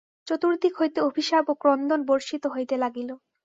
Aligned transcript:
চতুর্দিক 0.27 0.73
হইতে 0.79 0.99
অভিশাপ 1.01 1.45
ও 1.49 1.53
ক্রন্দন 1.61 1.99
বর্ষিত 2.09 2.43
হইতে 2.53 2.75
লাগিল। 2.83 3.09